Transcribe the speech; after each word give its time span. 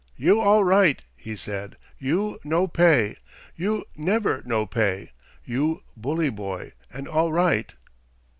"You 0.17 0.39
all 0.41 0.63
right," 0.63 0.99
he 1.15 1.35
said. 1.35 1.77
"You 1.99 2.39
no 2.43 2.67
pay. 2.67 3.17
You 3.55 3.85
never 3.95 4.41
no 4.43 4.65
pay. 4.65 5.11
You 5.45 5.83
bully 5.95 6.31
boy 6.31 6.73
and 6.91 7.07
all 7.07 7.31
right." 7.31 7.71